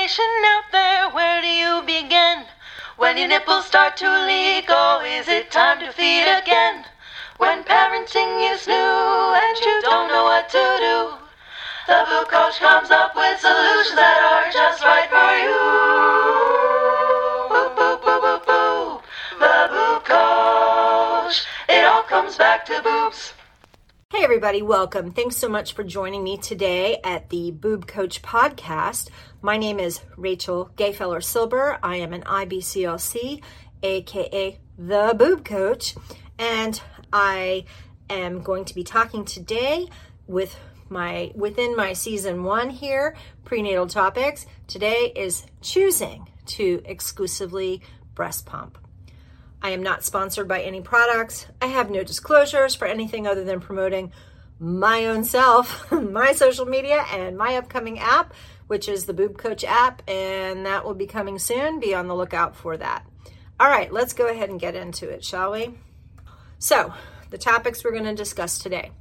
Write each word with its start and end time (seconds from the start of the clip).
information 0.00 0.24
out 0.46 0.64
there. 0.72 1.10
Where 1.10 1.40
do 1.42 1.46
you 1.46 1.82
begin? 1.84 2.44
When 2.96 3.18
your 3.18 3.28
nipples 3.28 3.66
start 3.66 3.98
to 3.98 4.08
leak, 4.26 4.64
oh, 4.68 5.02
is 5.04 5.28
it 5.28 5.50
time 5.50 5.78
to 5.80 5.92
feed 5.92 6.24
again? 6.24 6.84
When 7.36 7.64
parenting 7.64 8.52
is 8.52 8.66
new 8.66 8.74
and 8.74 9.58
you 9.60 9.82
don't 9.82 10.08
know 10.08 10.24
what 10.24 10.48
to 10.48 10.64
do, 10.80 11.12
the 11.86 12.04
Boob 12.08 12.28
Coach 12.28 12.58
comes 12.60 12.90
up 12.90 13.14
with 13.14 13.40
solutions 13.40 13.96
that 13.96 14.20
are 14.24 14.52
just 14.52 14.82
right 14.84 15.08
for 15.10 15.32
you. 15.44 15.60
Boop, 17.50 17.76
boop, 17.76 18.00
boop, 18.00 18.20
boop, 18.24 18.44
boop. 18.46 19.02
The 19.38 19.68
Boob 19.68 20.04
Coach. 20.04 21.44
It 21.68 21.84
all 21.84 22.02
comes 22.04 22.36
back 22.36 22.64
to 22.66 22.80
boobs. 22.82 23.34
Hey, 24.12 24.24
everybody, 24.24 24.60
welcome. 24.60 25.12
Thanks 25.12 25.36
so 25.36 25.48
much 25.48 25.72
for 25.72 25.84
joining 25.84 26.24
me 26.24 26.36
today 26.36 26.98
at 27.04 27.30
the 27.30 27.52
Boob 27.52 27.86
Coach 27.86 28.22
podcast. 28.22 29.08
My 29.40 29.56
name 29.56 29.78
is 29.78 30.00
Rachel 30.16 30.72
Gayfeller 30.76 31.22
Silber. 31.22 31.78
I 31.80 31.94
am 31.98 32.12
an 32.12 32.22
IBCLC, 32.22 33.40
aka 33.84 34.58
the 34.76 35.14
Boob 35.16 35.44
Coach, 35.44 35.94
and 36.40 36.82
I 37.12 37.66
am 38.10 38.42
going 38.42 38.64
to 38.64 38.74
be 38.74 38.82
talking 38.82 39.24
today 39.24 39.86
with 40.26 40.56
my 40.88 41.30
within 41.36 41.76
my 41.76 41.92
season 41.92 42.42
one 42.42 42.70
here 42.70 43.16
prenatal 43.44 43.86
topics. 43.86 44.44
Today 44.66 45.12
is 45.14 45.46
choosing 45.60 46.28
to 46.46 46.82
exclusively 46.84 47.80
breast 48.16 48.44
pump. 48.44 48.76
I 49.62 49.70
am 49.70 49.82
not 49.82 50.04
sponsored 50.04 50.48
by 50.48 50.62
any 50.62 50.80
products. 50.80 51.46
I 51.60 51.66
have 51.66 51.90
no 51.90 52.02
disclosures 52.02 52.74
for 52.74 52.86
anything 52.86 53.26
other 53.26 53.44
than 53.44 53.60
promoting 53.60 54.12
my 54.58 55.06
own 55.06 55.24
self, 55.24 55.90
my 55.92 56.32
social 56.32 56.66
media, 56.66 57.04
and 57.12 57.36
my 57.36 57.56
upcoming 57.56 57.98
app, 57.98 58.32
which 58.68 58.88
is 58.88 59.04
the 59.04 59.14
Boob 59.14 59.36
Coach 59.36 59.64
app, 59.64 60.02
and 60.08 60.64
that 60.64 60.84
will 60.84 60.94
be 60.94 61.06
coming 61.06 61.38
soon. 61.38 61.80
Be 61.80 61.94
on 61.94 62.08
the 62.08 62.14
lookout 62.14 62.56
for 62.56 62.76
that. 62.76 63.04
All 63.58 63.68
right, 63.68 63.92
let's 63.92 64.14
go 64.14 64.28
ahead 64.28 64.48
and 64.48 64.60
get 64.60 64.74
into 64.74 65.08
it, 65.08 65.24
shall 65.24 65.52
we? 65.52 65.74
So, 66.58 66.94
the 67.28 67.38
topics 67.38 67.84
we're 67.84 67.92
going 67.92 68.04
to 68.04 68.14
discuss 68.14 68.58
today. 68.58 68.92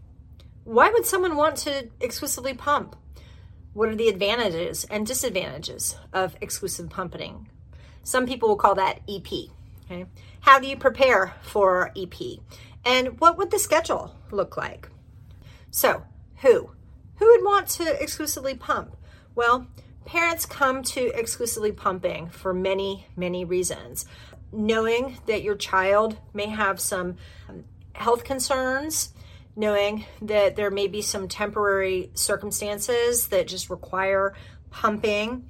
Why 0.66 0.90
would 0.90 1.06
someone 1.06 1.36
want 1.36 1.56
to 1.58 1.90
exclusively 2.02 2.54
pump? 2.54 2.96
What 3.74 3.90
are 3.90 3.96
the 3.96 4.10
advantages 4.10 4.84
and 4.86 5.06
disadvantages 5.06 5.96
of 6.12 6.36
exclusive 6.42 6.90
pumping? 6.90 7.50
Some 8.04 8.26
people 8.26 8.50
will 8.50 8.56
call 8.58 8.76
that 8.76 9.00
EP. 9.08 9.50
Okay. 9.90 10.06
How 10.42 10.60
do 10.60 10.68
you 10.68 10.78
prepare 10.78 11.34
for 11.42 11.92
EP? 11.98 12.14
And 12.86 13.20
what 13.20 13.38
would 13.38 13.50
the 13.50 13.58
schedule 13.58 14.16
look 14.32 14.56
like? 14.56 14.88
So, 15.72 16.04
who? 16.42 16.72
Who 17.16 17.26
would 17.26 17.44
want 17.44 17.68
to 17.70 18.02
exclusively 18.02 18.54
pump? 18.54 18.96
Well, 19.34 19.68
parents 20.06 20.46
come 20.46 20.84
to 20.84 21.08
exclusively 21.20 21.72
pumping 21.72 22.30
for 22.30 22.54
many, 22.54 23.08
many 23.16 23.46
reasons. 23.46 24.06
Knowing 24.52 25.18
that 25.26 25.44
your 25.44 25.56
child 25.56 26.18
may 26.34 26.48
have 26.48 26.80
some 26.80 27.18
um, 27.48 27.64
health 27.94 28.24
concerns, 28.24 29.14
knowing 29.56 30.06
that 30.22 30.56
there 30.56 30.72
may 30.72 30.88
be 30.88 31.02
some 31.02 31.28
temporary 31.28 32.12
circumstances 32.14 33.28
that 33.28 33.48
just 33.48 33.70
require 33.70 34.36
pumping. 34.70 35.50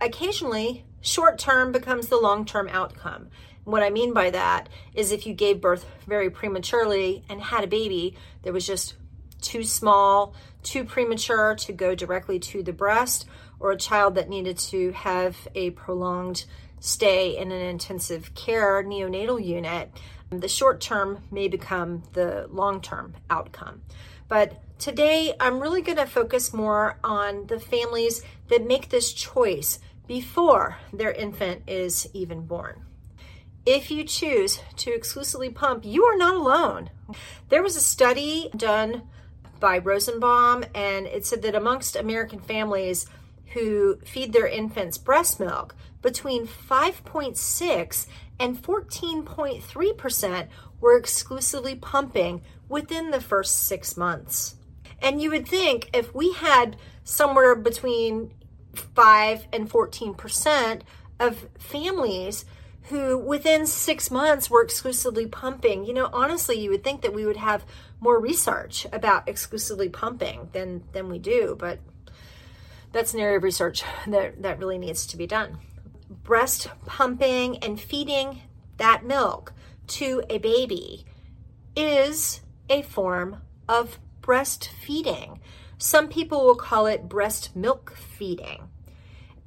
Occasionally, 0.00 0.84
short 1.00 1.38
term 1.38 1.72
becomes 1.72 2.08
the 2.08 2.18
long 2.18 2.44
term 2.44 2.68
outcome. 2.68 3.28
What 3.70 3.84
I 3.84 3.90
mean 3.90 4.12
by 4.12 4.30
that 4.30 4.68
is 4.94 5.12
if 5.12 5.28
you 5.28 5.32
gave 5.32 5.60
birth 5.60 5.86
very 6.04 6.28
prematurely 6.28 7.22
and 7.28 7.40
had 7.40 7.62
a 7.62 7.68
baby 7.68 8.16
that 8.42 8.52
was 8.52 8.66
just 8.66 8.96
too 9.40 9.62
small, 9.62 10.34
too 10.64 10.82
premature 10.82 11.54
to 11.54 11.72
go 11.72 11.94
directly 11.94 12.40
to 12.40 12.64
the 12.64 12.72
breast, 12.72 13.26
or 13.60 13.70
a 13.70 13.76
child 13.76 14.16
that 14.16 14.28
needed 14.28 14.58
to 14.58 14.90
have 14.90 15.36
a 15.54 15.70
prolonged 15.70 16.46
stay 16.80 17.36
in 17.38 17.52
an 17.52 17.60
intensive 17.60 18.34
care 18.34 18.82
neonatal 18.82 19.44
unit, 19.44 19.92
the 20.30 20.48
short 20.48 20.80
term 20.80 21.22
may 21.30 21.46
become 21.46 22.02
the 22.14 22.48
long 22.50 22.80
term 22.80 23.14
outcome. 23.30 23.82
But 24.26 24.60
today, 24.80 25.34
I'm 25.38 25.60
really 25.60 25.82
going 25.82 25.98
to 25.98 26.06
focus 26.06 26.52
more 26.52 26.98
on 27.04 27.46
the 27.46 27.60
families 27.60 28.22
that 28.48 28.66
make 28.66 28.88
this 28.88 29.12
choice 29.12 29.78
before 30.08 30.78
their 30.92 31.12
infant 31.12 31.62
is 31.68 32.08
even 32.12 32.46
born. 32.46 32.82
If 33.66 33.90
you 33.90 34.04
choose 34.04 34.60
to 34.76 34.92
exclusively 34.92 35.50
pump, 35.50 35.84
you 35.84 36.04
are 36.04 36.16
not 36.16 36.34
alone. 36.34 36.90
There 37.48 37.62
was 37.62 37.76
a 37.76 37.80
study 37.80 38.50
done 38.56 39.02
by 39.58 39.78
Rosenbaum, 39.78 40.64
and 40.74 41.06
it 41.06 41.26
said 41.26 41.42
that 41.42 41.54
amongst 41.54 41.94
American 41.94 42.40
families 42.40 43.06
who 43.52 43.98
feed 44.04 44.32
their 44.32 44.46
infants 44.46 44.96
breast 44.96 45.38
milk, 45.38 45.74
between 46.02 46.46
5.6 46.46 48.06
and 48.38 48.62
14.3% 48.62 50.48
were 50.80 50.96
exclusively 50.96 51.74
pumping 51.74 52.42
within 52.68 53.10
the 53.10 53.20
first 53.20 53.66
six 53.66 53.96
months. 53.96 54.56
And 55.02 55.20
you 55.20 55.30
would 55.30 55.46
think 55.46 55.90
if 55.92 56.14
we 56.14 56.32
had 56.32 56.76
somewhere 57.04 57.54
between 57.54 58.32
5 58.74 59.48
and 59.52 59.68
14% 59.68 60.82
of 61.18 61.46
families 61.58 62.44
who 62.90 63.16
within 63.16 63.66
six 63.66 64.10
months 64.10 64.50
were 64.50 64.62
exclusively 64.62 65.26
pumping. 65.26 65.84
You 65.84 65.94
know, 65.94 66.10
honestly, 66.12 66.58
you 66.58 66.70
would 66.70 66.84
think 66.84 67.02
that 67.02 67.14
we 67.14 67.24
would 67.24 67.36
have 67.36 67.64
more 68.00 68.20
research 68.20 68.86
about 68.92 69.28
exclusively 69.28 69.88
pumping 69.88 70.48
than 70.52 70.82
than 70.92 71.08
we 71.08 71.18
do, 71.18 71.56
but 71.58 71.78
that's 72.92 73.14
an 73.14 73.20
area 73.20 73.36
of 73.36 73.42
research 73.42 73.82
that, 74.06 74.42
that 74.42 74.58
really 74.58 74.78
needs 74.78 75.06
to 75.06 75.16
be 75.16 75.26
done. 75.26 75.58
Breast 76.08 76.68
pumping 76.86 77.58
and 77.58 77.80
feeding 77.80 78.42
that 78.78 79.04
milk 79.04 79.52
to 79.86 80.22
a 80.28 80.38
baby 80.38 81.04
is 81.76 82.40
a 82.68 82.82
form 82.82 83.42
of 83.68 83.98
breastfeeding. 84.20 85.38
Some 85.78 86.08
people 86.08 86.44
will 86.44 86.56
call 86.56 86.86
it 86.86 87.08
breast 87.08 87.54
milk 87.54 87.94
feeding 87.96 88.68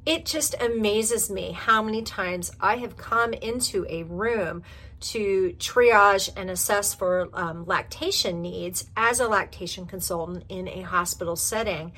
it 0.06 0.26
just 0.26 0.56
amazes 0.62 1.30
me 1.30 1.52
how 1.54 1.82
many 1.82 2.02
times 2.02 2.52
I 2.60 2.78
have 2.78 2.98
come 2.98 3.34
into 3.34 3.86
a 3.90 4.04
room 4.04 4.64
to 5.00 5.54
triage 5.60 6.30
and 6.36 6.50
assess 6.50 6.94
for 6.94 7.30
um, 7.34 7.66
lactation 7.66 8.42
needs 8.42 8.86
as 8.96 9.20
a 9.20 9.28
lactation 9.28 9.86
consultant 9.86 10.46
in 10.50 10.68
a 10.68 10.82
hospital 10.82 11.36
setting. 11.36 11.94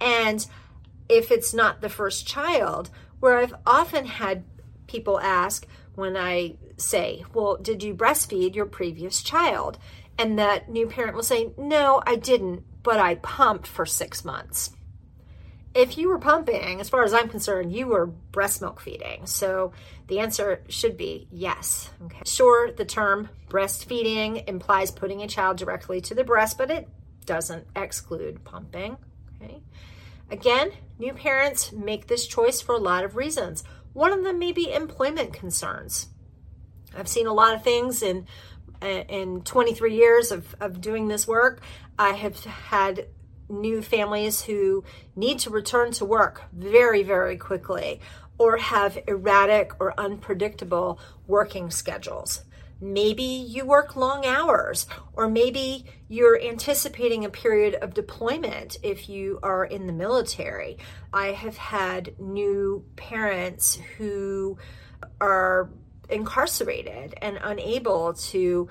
And 0.00 0.46
if 1.08 1.30
it's 1.30 1.52
not 1.52 1.80
the 1.80 1.88
first 1.88 2.26
child, 2.26 2.90
where 3.18 3.38
I've 3.38 3.54
often 3.66 4.06
had 4.06 4.44
people 4.86 5.20
ask 5.20 5.66
when 5.94 6.16
I 6.16 6.56
say, 6.76 7.24
Well, 7.34 7.56
did 7.56 7.82
you 7.82 7.94
breastfeed 7.94 8.54
your 8.54 8.66
previous 8.66 9.22
child? 9.22 9.78
And 10.18 10.38
that 10.38 10.70
new 10.70 10.86
parent 10.86 11.14
will 11.14 11.22
say, 11.22 11.52
No, 11.58 12.02
I 12.06 12.16
didn't, 12.16 12.64
but 12.82 12.98
I 12.98 13.16
pumped 13.16 13.66
for 13.66 13.84
six 13.84 14.24
months 14.24 14.70
if 15.74 15.96
you 15.96 16.08
were 16.08 16.18
pumping, 16.18 16.80
as 16.80 16.88
far 16.88 17.04
as 17.04 17.14
I'm 17.14 17.28
concerned, 17.28 17.72
you 17.72 17.86
were 17.86 18.06
breast 18.06 18.60
milk 18.60 18.80
feeding. 18.80 19.26
So 19.26 19.72
the 20.08 20.18
answer 20.18 20.62
should 20.68 20.96
be 20.96 21.28
yes. 21.30 21.90
Okay. 22.06 22.22
Sure, 22.26 22.72
the 22.72 22.84
term 22.84 23.28
breastfeeding 23.48 24.48
implies 24.48 24.90
putting 24.90 25.22
a 25.22 25.28
child 25.28 25.58
directly 25.58 26.00
to 26.02 26.14
the 26.14 26.24
breast, 26.24 26.58
but 26.58 26.70
it 26.70 26.88
doesn't 27.24 27.66
exclude 27.76 28.44
pumping. 28.44 28.96
Okay. 29.40 29.62
Again, 30.30 30.72
new 30.98 31.12
parents 31.12 31.72
make 31.72 32.06
this 32.06 32.26
choice 32.26 32.60
for 32.60 32.74
a 32.74 32.78
lot 32.78 33.04
of 33.04 33.16
reasons. 33.16 33.62
One 33.92 34.12
of 34.12 34.24
them 34.24 34.38
may 34.38 34.52
be 34.52 34.72
employment 34.72 35.32
concerns. 35.32 36.08
I've 36.96 37.08
seen 37.08 37.26
a 37.26 37.32
lot 37.32 37.54
of 37.54 37.62
things 37.62 38.02
in 38.02 38.26
uh, 38.82 39.04
in 39.08 39.42
23 39.42 39.94
years 39.94 40.32
of, 40.32 40.56
of 40.58 40.80
doing 40.80 41.08
this 41.08 41.28
work. 41.28 41.60
I 41.98 42.12
have 42.12 42.42
had 42.44 43.08
new 43.50 43.82
families 43.82 44.42
who 44.42 44.84
need 45.16 45.38
to 45.40 45.50
return 45.50 45.92
to 45.92 46.04
work 46.04 46.44
very, 46.52 47.02
very 47.02 47.36
quickly 47.36 48.00
or 48.38 48.56
have 48.56 48.98
erratic 49.06 49.72
or 49.80 49.92
unpredictable 50.00 50.98
working 51.26 51.70
schedules. 51.70 52.42
Maybe 52.80 53.22
you 53.22 53.66
work 53.66 53.94
long 53.94 54.24
hours, 54.24 54.86
or 55.12 55.28
maybe 55.28 55.84
you're 56.08 56.40
anticipating 56.40 57.26
a 57.26 57.28
period 57.28 57.74
of 57.74 57.92
deployment 57.92 58.78
if 58.82 59.10
you 59.10 59.38
are 59.42 59.66
in 59.66 59.86
the 59.86 59.92
military. 59.92 60.78
I 61.12 61.32
have 61.32 61.58
had 61.58 62.18
new 62.18 62.86
parents 62.96 63.78
who 63.98 64.56
are 65.20 65.68
incarcerated 66.08 67.14
and 67.20 67.38
unable 67.42 68.14
to 68.14 68.68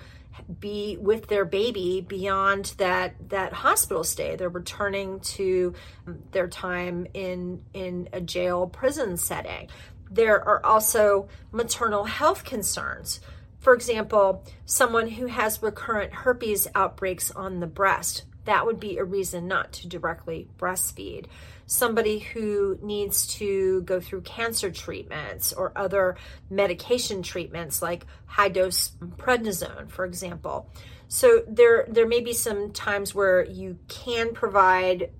be 0.60 0.98
with 0.98 1.28
their 1.28 1.46
baby 1.46 2.02
beyond 2.08 2.74
that 2.78 3.16
that 3.30 3.54
hospital 3.54 4.04
stay. 4.04 4.36
They're 4.36 4.50
returning 4.50 5.20
to 5.22 5.74
um, 6.08 6.20
their 6.32 6.48
time 6.48 7.08
in 7.14 7.64
in 7.74 8.10
a 8.14 8.22
jail 8.22 8.68
prison 8.68 9.18
setting. 9.18 9.70
There 10.12 10.44
are 10.44 10.66
also 10.66 11.28
maternal 11.52 12.06
health 12.06 12.44
concerns. 12.44 13.20
For 13.60 13.74
example 13.74 14.46
someone 14.66 15.08
who 15.08 15.28
has 15.28 15.62
recurrent 15.62 16.14
herpes 16.14 16.68
outbreaks 16.76 17.32
on 17.32 17.60
the 17.60 17.68
breast 17.68 18.24
that 18.50 18.66
would 18.66 18.80
be 18.80 18.98
a 18.98 19.04
reason 19.04 19.48
not 19.48 19.72
to 19.74 19.88
directly 19.88 20.48
breastfeed. 20.58 21.28
Somebody 21.68 22.20
who 22.20 22.80
needs 22.82 23.28
to 23.36 23.82
go 23.84 24.00
through 24.00 24.22
cancer 24.22 24.72
treatments 24.72 25.54
or 25.54 25.72
other 25.76 26.18
medication 26.50 27.22
treatments 27.22 27.82
like 27.82 28.08
high 28.26 28.50
dose 28.50 28.92
prednisone, 29.18 29.90
for 29.90 30.04
example. 30.04 30.72
So 31.08 31.44
there 31.48 31.86
there 31.88 32.08
may 32.08 32.22
be 32.22 32.34
some 32.34 32.72
times 32.72 33.14
where 33.14 33.46
you 33.46 33.78
can 33.88 34.34
provide 34.34 35.12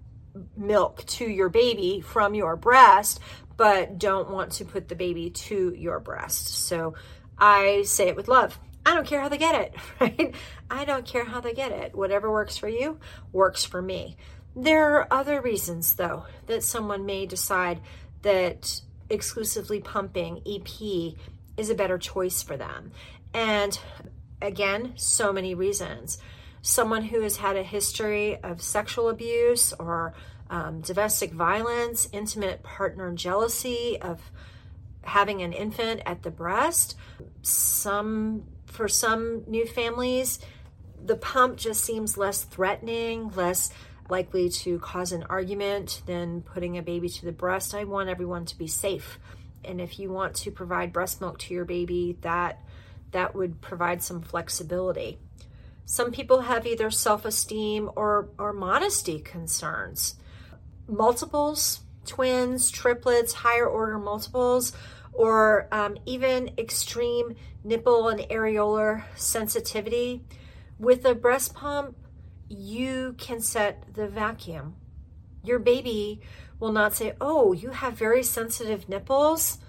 milk 0.58 1.06
to 1.06 1.26
your 1.26 1.50
baby 1.50 2.02
from 2.02 2.34
your 2.34 2.56
breast, 2.56 3.20
but 3.58 4.00
don't 4.00 4.32
want 4.32 4.54
to 4.54 4.66
put 4.66 4.88
the 4.88 4.96
baby 4.96 5.30
to 5.30 5.74
your 5.76 6.00
breast. 6.00 6.48
So 6.48 6.96
I 7.38 7.84
say 7.84 8.08
it 8.08 8.16
with 8.16 8.28
love. 8.28 8.58
I 8.90 8.96
don't 8.96 9.06
care 9.06 9.22
how 9.22 9.30
they 9.30 9.38
get 9.38 9.54
it, 9.54 9.76
right? 10.00 10.34
I 10.68 10.84
don't 10.84 11.06
care 11.06 11.24
how 11.24 11.42
they 11.42 11.54
get 11.54 11.72
it. 11.72 11.94
Whatever 11.94 12.32
works 12.32 12.58
for 12.58 12.68
you 12.68 13.00
works 13.32 13.64
for 13.64 13.84
me. 13.84 14.18
There 14.56 14.96
are 14.96 15.08
other 15.12 15.42
reasons, 15.42 15.94
though, 15.94 16.26
that 16.48 16.64
someone 16.64 17.06
may 17.06 17.28
decide 17.28 17.82
that 18.24 18.82
exclusively 19.08 19.80
pumping 19.80 20.42
EP 20.44 21.14
is 21.56 21.70
a 21.70 21.76
better 21.76 22.00
choice 22.00 22.42
for 22.42 22.58
them. 22.58 22.92
And 23.32 23.80
again, 24.42 24.94
so 24.96 25.32
many 25.32 25.54
reasons. 25.54 26.18
Someone 26.64 27.04
who 27.04 27.22
has 27.22 27.38
had 27.38 27.58
a 27.58 27.64
history 27.64 28.38
of 28.38 28.60
sexual 28.60 29.10
abuse 29.10 29.72
or 29.74 30.16
um, 30.50 30.82
domestic 30.82 31.32
violence, 31.32 32.10
intimate 32.12 32.64
partner 32.64 33.14
jealousy, 33.14 34.02
of 34.02 34.20
having 35.04 35.44
an 35.44 35.54
infant 35.54 36.02
at 36.08 36.24
the 36.24 36.32
breast. 36.32 36.96
Some, 37.44 38.46
for 38.70 38.88
some 38.88 39.44
new 39.48 39.66
families, 39.66 40.40
the 41.04 41.16
pump 41.16 41.58
just 41.58 41.84
seems 41.84 42.18
less 42.18 42.44
threatening, 42.44 43.32
less 43.36 43.72
likely 44.10 44.50
to 44.50 44.80
cause 44.80 45.12
an 45.12 45.24
argument 45.30 46.02
than 46.06 46.42
putting 46.42 46.78
a 46.78 46.82
baby 46.82 47.10
to 47.10 47.26
the 47.26 47.32
breast. 47.32 47.76
I 47.76 47.84
want 47.84 48.10
everyone 48.10 48.46
to 48.46 48.58
be 48.58 48.68
safe. 48.68 49.20
And 49.64 49.80
if 49.80 50.00
you 50.00 50.12
want 50.12 50.36
to 50.38 50.52
provide 50.52 50.94
breast 50.94 51.22
milk 51.22 51.40
to 51.40 51.54
your 51.54 51.66
baby, 51.66 52.18
that 52.22 52.60
that 53.12 53.36
would 53.36 53.62
provide 53.62 54.02
some 54.02 54.22
flexibility. 54.22 55.20
Some 55.86 56.12
people 56.12 56.42
have 56.42 56.68
either 56.68 56.92
self-esteem 56.92 57.90
or, 57.96 58.30
or 58.38 58.54
modesty 58.54 59.20
concerns 59.20 60.16
multiples, 60.88 61.82
twins, 62.06 62.72
triplets, 62.72 63.34
higher 63.34 63.68
order 63.68 64.00
multiples, 64.00 64.74
or 65.14 65.68
um, 65.72 65.98
even 66.06 66.50
extreme 66.58 67.36
nipple 67.64 68.08
and 68.08 68.22
areolar 68.22 69.04
sensitivity. 69.16 70.24
With 70.78 71.06
a 71.06 71.16
breast 71.16 71.54
pump, 71.54 71.96
you 72.48 73.16
can 73.18 73.42
set 73.42 73.94
the 73.94 74.08
vacuum. 74.08 74.76
Your 75.44 75.60
baby 75.60 76.22
will 76.60 76.72
not 76.72 76.94
say, 76.94 77.14
Oh, 77.22 77.54
you 77.54 77.70
have 77.70 77.94
very 77.94 78.24
sensitive 78.24 78.90
nipples. 78.90 79.60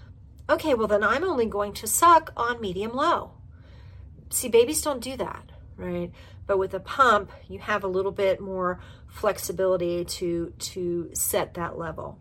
Okay, 0.49 0.75
well, 0.75 0.89
then 0.89 1.05
I'm 1.05 1.25
only 1.25 1.47
going 1.47 1.73
to 1.75 1.87
suck 1.87 2.33
on 2.37 2.61
medium 2.61 2.93
low. 2.93 3.33
See, 4.31 4.49
babies 4.49 4.83
don't 4.83 5.03
do 5.03 5.17
that, 5.17 5.51
right? 5.77 6.11
But 6.47 6.59
with 6.59 6.75
a 6.75 6.81
pump, 6.81 7.31
you 7.49 7.61
have 7.61 7.85
a 7.85 7.89
little 7.89 8.13
bit 8.13 8.41
more 8.41 8.81
flexibility 9.07 10.05
to 10.05 10.53
to 10.59 11.11
set 11.15 11.55
that 11.55 11.79
level. 11.79 12.19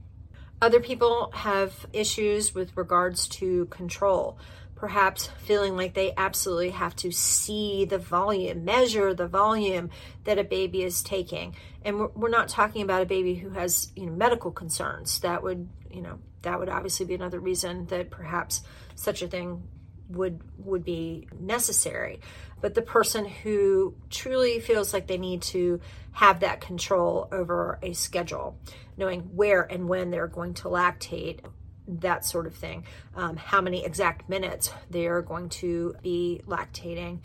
Other 0.62 0.80
people 0.80 1.32
have 1.34 1.88
issues 1.94 2.54
with 2.54 2.76
regards 2.76 3.28
to 3.30 3.66
control, 3.68 4.38
perhaps 4.80 5.28
feeling 5.40 5.76
like 5.76 5.94
they 5.94 6.14
absolutely 6.16 6.70
have 6.70 6.96
to 6.98 7.12
see 7.12 7.86
the 7.86 7.98
volume, 7.98 8.64
measure 8.64 9.14
the 9.14 9.28
volume 9.28 9.90
that 10.24 10.40
a 10.40 10.44
baby 10.44 10.84
is 10.84 11.04
taking. 11.04 11.56
And 11.84 12.14
we're, 12.16 12.30
not 12.30 12.48
talking 12.48 12.82
about 12.82 13.02
a 13.02 13.06
baby 13.06 13.36
who 13.36 13.50
has 13.50 13.92
you 13.96 14.06
know 14.06 14.14
medical 14.14 14.52
concerns. 14.52 15.20
That 15.20 15.44
would 15.44 15.68
you 15.92 16.02
know 16.02 16.20
that 16.44 16.60
would 16.60 16.70
obviously 16.70 17.06
be 17.06 17.16
another 17.16 17.40
reason 17.40 17.88
that 17.88 18.10
perhaps 18.10 18.62
such 18.96 19.22
a 19.22 19.28
thing 19.28 19.68
would 20.10 20.42
would 20.58 20.84
be 20.84 21.28
necessary 21.40 22.20
but 22.62 22.74
the 22.74 22.82
person 22.82 23.26
who 23.26 23.96
truly 24.10 24.60
feels 24.60 24.94
like 24.94 25.08
they 25.08 25.18
need 25.18 25.42
to 25.44 25.80
have 26.12 26.42
that 26.42 26.62
control 26.62 27.28
over 27.32 27.80
a 27.82 27.94
schedule, 27.94 28.58
knowing 28.98 29.22
where 29.36 29.62
and 29.62 29.88
when 29.88 30.12
they're 30.12 30.28
going 30.28 30.54
to 30.56 30.64
lactate, 30.66 31.40
that 31.90 32.26
sort 32.26 32.46
of 32.46 32.56
thing, 32.56 32.86
um, 33.16 33.36
how 33.36 33.62
many 33.62 33.84
exact 33.84 34.30
minutes 34.30 34.72
they 34.90 35.08
are 35.08 35.22
going 35.22 35.50
to 35.50 35.96
be 36.02 36.42
lactating. 36.48 37.20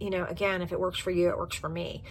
You 0.00 0.10
know, 0.10 0.24
again, 0.24 0.62
if 0.62 0.72
it 0.72 0.80
works 0.80 0.98
for 0.98 1.10
you, 1.10 1.28
it 1.28 1.38
works 1.38 1.56
for 1.56 1.68
me. 1.68 2.02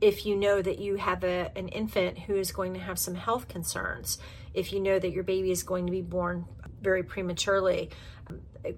If 0.00 0.26
you 0.26 0.36
know 0.36 0.60
that 0.60 0.78
you 0.78 0.96
have 0.96 1.24
a, 1.24 1.50
an 1.56 1.68
infant 1.68 2.18
who 2.18 2.34
is 2.34 2.52
going 2.52 2.74
to 2.74 2.80
have 2.80 2.98
some 2.98 3.14
health 3.14 3.48
concerns, 3.48 4.18
if 4.52 4.72
you 4.72 4.80
know 4.80 4.98
that 4.98 5.12
your 5.12 5.24
baby 5.24 5.50
is 5.50 5.62
going 5.62 5.86
to 5.86 5.92
be 5.92 6.02
born 6.02 6.44
very 6.80 7.02
prematurely, 7.02 7.90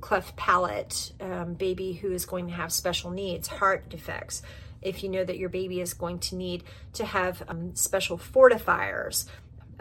cleft 0.01 0.37
palate 0.37 1.13
um, 1.21 1.55
baby 1.55 1.93
who 1.93 2.13
is 2.13 2.27
going 2.27 2.47
to 2.47 2.53
have 2.53 2.73
special 2.73 3.11
needs, 3.11 3.49
heart 3.49 3.89
defects, 3.89 4.43
if 4.83 5.03
you 5.03 5.09
know 5.09 5.25
that 5.25 5.39
your 5.39 5.49
baby 5.49 5.81
is 5.81 5.95
going 5.95 6.19
to 6.19 6.37
need 6.37 6.63
to 6.93 7.05
have 7.05 7.43
um, 7.49 7.75
special 7.75 8.19
fortifiers 8.19 9.27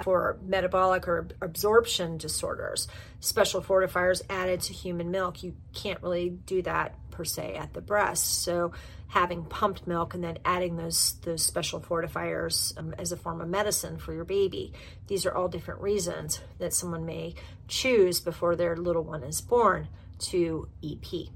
for 0.02 0.38
metabolic 0.46 1.08
or 1.08 1.28
absorption 1.42 2.18
disorders, 2.18 2.88
special 3.20 3.62
fortifiers 3.62 4.22
added 4.30 4.62
to 4.62 4.74
human 4.74 5.12
milk, 5.12 5.44
you 5.44 5.56
can't 5.74 6.02
really 6.02 6.30
do 6.30 6.62
that 6.64 6.96
per 7.12 7.24
se 7.24 7.56
at 7.56 7.74
the 7.74 7.82
breast. 7.82 8.44
So 8.44 8.72
having 9.14 9.46
pumped 9.46 9.86
milk 9.86 10.16
and 10.16 10.24
then 10.24 10.40
adding 10.44 10.76
those 10.76 11.14
those 11.22 11.44
special 11.44 11.80
fortifiers 11.80 12.76
um, 12.80 12.96
as 12.98 13.12
a 13.12 13.18
form 13.18 13.42
of 13.42 13.48
medicine 13.48 13.98
for 13.98 14.12
your 14.12 14.26
baby. 14.26 14.74
These 15.08 15.28
are 15.28 15.36
all 15.36 15.48
different 15.48 15.82
reasons 15.82 16.42
that 16.58 16.74
someone 16.74 17.06
may 17.06 17.36
choose 17.68 18.20
before 18.20 18.56
their 18.56 18.76
little 18.76 19.04
one 19.04 19.24
is 19.24 19.40
born 19.40 19.88
to 20.20 20.68
EP. 20.84 21.28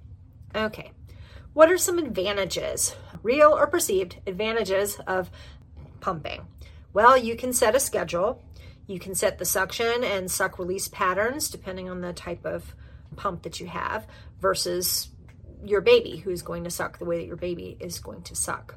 Okay. 0.56 0.92
What 1.54 1.72
are 1.72 1.78
some 1.78 2.00
advantages, 2.00 2.96
real 3.22 3.52
or 3.52 3.68
perceived 3.68 4.18
advantages 4.26 5.00
of 5.06 5.30
pumping? 6.00 6.48
Well, 6.94 7.16
you 7.16 7.36
can 7.36 7.54
set 7.54 7.76
a 7.76 7.80
schedule. 7.80 8.44
You 8.88 9.00
can 9.00 9.16
set 9.16 9.38
the 9.38 9.46
suction 9.46 10.04
and 10.04 10.32
suck 10.32 10.58
release 10.58 10.88
patterns 10.88 11.50
depending 11.50 11.90
on 11.90 12.02
the 12.02 12.14
type 12.14 12.46
of 12.46 12.74
pump 13.16 13.44
that 13.44 13.60
you 13.60 13.68
have 13.68 14.08
versus 14.40 15.10
your 15.64 15.82
baby 15.82 16.18
who's 16.18 16.42
going 16.42 16.64
to 16.64 16.70
suck 16.70 16.98
the 16.98 17.06
way 17.06 17.18
that 17.18 17.28
your 17.28 17.36
baby 17.36 17.78
is 17.80 18.00
going 18.00 18.22
to 18.24 18.36
suck. 18.36 18.76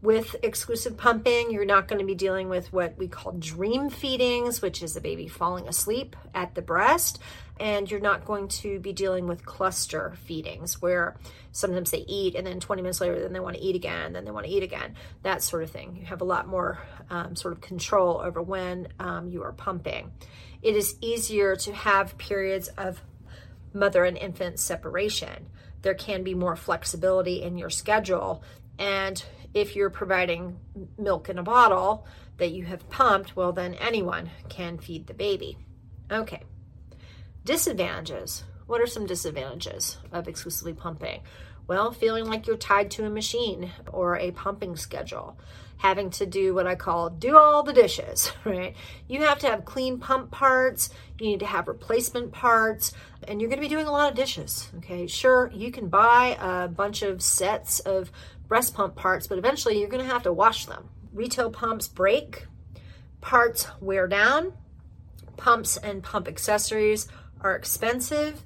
With 0.00 0.34
exclusive 0.42 0.96
pumping, 0.96 1.52
you're 1.52 1.64
not 1.64 1.86
going 1.86 2.00
to 2.00 2.04
be 2.04 2.16
dealing 2.16 2.48
with 2.48 2.72
what 2.72 2.98
we 2.98 3.06
call 3.06 3.32
dream 3.32 3.88
feedings, 3.88 4.60
which 4.60 4.82
is 4.82 4.94
the 4.94 5.00
baby 5.00 5.28
falling 5.28 5.68
asleep 5.68 6.16
at 6.34 6.56
the 6.56 6.62
breast. 6.62 7.20
And 7.62 7.90
you're 7.90 8.00
not 8.00 8.24
going 8.24 8.48
to 8.48 8.80
be 8.80 8.92
dealing 8.92 9.26
with 9.28 9.46
cluster 9.46 10.14
feedings 10.24 10.82
where 10.82 11.16
sometimes 11.52 11.92
they 11.92 12.04
eat 12.08 12.34
and 12.34 12.46
then 12.46 12.58
20 12.58 12.82
minutes 12.82 13.00
later, 13.00 13.20
then 13.20 13.32
they 13.32 13.40
want 13.40 13.56
to 13.56 13.62
eat 13.62 13.76
again, 13.76 14.12
then 14.12 14.24
they 14.24 14.30
want 14.30 14.46
to 14.46 14.52
eat 14.52 14.62
again, 14.62 14.94
that 15.22 15.42
sort 15.42 15.62
of 15.62 15.70
thing. 15.70 15.96
You 15.96 16.06
have 16.06 16.20
a 16.20 16.24
lot 16.24 16.48
more 16.48 16.80
um, 17.08 17.36
sort 17.36 17.54
of 17.54 17.60
control 17.60 18.20
over 18.20 18.42
when 18.42 18.88
um, 18.98 19.28
you 19.28 19.42
are 19.44 19.52
pumping. 19.52 20.10
It 20.60 20.76
is 20.76 20.96
easier 21.00 21.56
to 21.56 21.72
have 21.72 22.18
periods 22.18 22.68
of 22.76 23.00
mother 23.72 24.04
and 24.04 24.18
infant 24.18 24.58
separation 24.58 25.46
there 25.82 25.94
can 25.94 26.22
be 26.22 26.34
more 26.34 26.56
flexibility 26.56 27.42
in 27.42 27.58
your 27.58 27.70
schedule. 27.70 28.42
And 28.78 29.22
if 29.52 29.76
you're 29.76 29.90
providing 29.90 30.58
milk 30.96 31.28
in 31.28 31.38
a 31.38 31.42
bottle 31.42 32.06
that 32.38 32.52
you 32.52 32.64
have 32.64 32.88
pumped, 32.88 33.36
well, 33.36 33.52
then 33.52 33.74
anyone 33.74 34.30
can 34.48 34.78
feed 34.78 35.06
the 35.06 35.14
baby. 35.14 35.58
Okay. 36.10 36.42
Disadvantages. 37.44 38.44
What 38.66 38.80
are 38.80 38.86
some 38.86 39.04
disadvantages 39.04 39.98
of 40.12 40.28
exclusively 40.28 40.74
pumping? 40.74 41.22
Well, 41.66 41.90
feeling 41.90 42.26
like 42.26 42.46
you're 42.46 42.56
tied 42.56 42.90
to 42.92 43.04
a 43.04 43.10
machine 43.10 43.72
or 43.92 44.16
a 44.16 44.30
pumping 44.30 44.76
schedule, 44.76 45.36
having 45.78 46.10
to 46.10 46.26
do 46.26 46.54
what 46.54 46.68
I 46.68 46.76
call 46.76 47.10
do 47.10 47.36
all 47.36 47.64
the 47.64 47.72
dishes, 47.72 48.32
right? 48.44 48.76
You 49.08 49.22
have 49.22 49.40
to 49.40 49.48
have 49.48 49.64
clean 49.64 49.98
pump 49.98 50.30
parts, 50.30 50.90
you 51.18 51.26
need 51.26 51.40
to 51.40 51.46
have 51.46 51.66
replacement 51.66 52.30
parts, 52.32 52.92
and 53.26 53.40
you're 53.40 53.48
going 53.48 53.60
to 53.60 53.68
be 53.68 53.74
doing 53.74 53.86
a 53.86 53.92
lot 53.92 54.10
of 54.10 54.16
dishes, 54.16 54.70
okay? 54.78 55.08
Sure, 55.08 55.50
you 55.52 55.72
can 55.72 55.88
buy 55.88 56.36
a 56.40 56.68
bunch 56.68 57.02
of 57.02 57.22
sets 57.22 57.80
of 57.80 58.12
breast 58.46 58.74
pump 58.74 58.94
parts, 58.94 59.26
but 59.26 59.38
eventually 59.38 59.80
you're 59.80 59.88
going 59.88 60.04
to 60.04 60.12
have 60.12 60.22
to 60.22 60.32
wash 60.32 60.66
them. 60.66 60.90
Retail 61.12 61.50
pumps 61.50 61.88
break, 61.88 62.46
parts 63.20 63.66
wear 63.80 64.06
down, 64.06 64.52
pumps 65.36 65.76
and 65.76 66.02
pump 66.02 66.28
accessories 66.28 67.08
are 67.42 67.54
expensive 67.54 68.42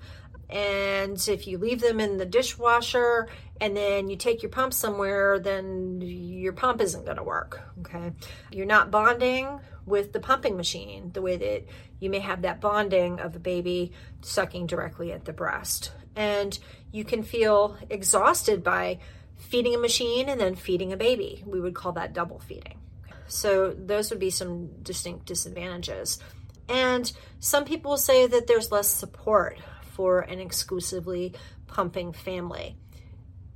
and 0.48 1.16
if 1.28 1.46
you 1.46 1.58
leave 1.58 1.80
them 1.80 1.98
in 1.98 2.18
the 2.18 2.24
dishwasher 2.26 3.28
and 3.60 3.76
then 3.76 4.08
you 4.08 4.16
take 4.16 4.42
your 4.42 4.50
pump 4.50 4.72
somewhere, 4.72 5.38
then 5.38 6.00
your 6.00 6.52
pump 6.52 6.80
isn't 6.80 7.04
going 7.04 7.16
to 7.16 7.24
work. 7.24 7.60
Okay. 7.80 8.12
You're 8.52 8.66
not 8.66 8.90
bonding 8.90 9.60
with 9.86 10.12
the 10.12 10.20
pumping 10.20 10.56
machine 10.56 11.10
the 11.12 11.22
way 11.22 11.36
that 11.36 11.64
you 11.98 12.10
may 12.10 12.20
have 12.20 12.42
that 12.42 12.60
bonding 12.60 13.18
of 13.18 13.34
a 13.34 13.40
baby 13.40 13.92
sucking 14.20 14.66
directly 14.66 15.12
at 15.12 15.24
the 15.24 15.32
breast. 15.32 15.92
And 16.14 16.56
you 16.92 17.04
can 17.04 17.22
feel 17.22 17.76
exhausted 17.90 18.62
by 18.62 19.00
feeding 19.36 19.74
a 19.74 19.78
machine 19.78 20.28
and 20.28 20.40
then 20.40 20.54
feeding 20.54 20.92
a 20.92 20.96
baby. 20.96 21.42
We 21.46 21.60
would 21.60 21.74
call 21.74 21.92
that 21.92 22.12
double 22.12 22.38
feeding. 22.38 22.78
So 23.26 23.72
those 23.72 24.10
would 24.10 24.20
be 24.20 24.30
some 24.30 24.68
distinct 24.82 25.26
disadvantages. 25.26 26.20
And 26.68 27.10
some 27.40 27.64
people 27.64 27.96
say 27.96 28.26
that 28.26 28.46
there's 28.46 28.72
less 28.72 28.88
support 28.88 29.58
for 29.82 30.20
an 30.20 30.40
exclusively 30.40 31.34
pumping 31.66 32.12
family. 32.12 32.76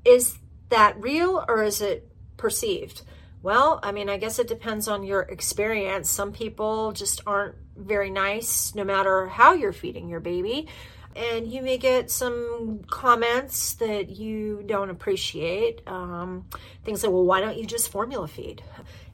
Is 0.05 0.39
that 0.69 1.01
real 1.01 1.45
or 1.49 1.63
is 1.63 1.81
it 1.81 2.09
perceived? 2.37 3.03
Well, 3.43 3.81
I 3.83 3.93
mean, 3.93 4.11
I 4.11 4.19
guess 4.19 4.39
it 4.39 4.49
depends 4.49 4.87
on 4.87 5.03
your 5.03 5.23
experience. 5.23 6.11
Some 6.11 6.33
people 6.33 6.93
just 6.93 7.23
aren't 7.27 7.55
very 7.77 8.11
nice 8.11 8.75
no 8.75 8.85
matter 8.85 9.27
how 9.27 9.55
you're 9.55 9.73
feeding 9.73 10.09
your 10.09 10.21
baby. 10.21 10.69
And 11.17 11.51
you 11.51 11.63
may 11.63 11.77
get 11.77 12.11
some 12.11 12.83
comments 12.89 13.75
that 13.75 14.11
you 14.11 14.63
don't 14.65 14.91
appreciate. 14.91 15.83
Um, 15.87 16.47
things 16.85 17.03
like, 17.03 17.13
well, 17.13 17.25
why 17.25 17.41
don't 17.41 17.57
you 17.57 17.67
just 17.67 17.91
formula 17.91 18.29
feed? 18.29 18.63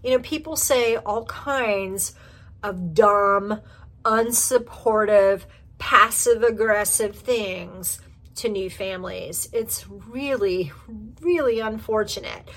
You 0.03 0.11
know, 0.11 0.19
people 0.19 0.57
say 0.57 0.97
all 0.97 1.25
kinds 1.25 2.15
of 2.63 2.95
dumb, 2.95 3.61
unsupportive, 4.07 5.43
passive 5.79 6.45
aggressive 6.45 7.17
things 7.17 8.01
to 8.37 8.49
new 8.49 8.71
families. 8.71 9.49
It's 9.53 9.89
really, 9.89 10.73
really 11.21 11.59
unfortunate. 11.59 12.49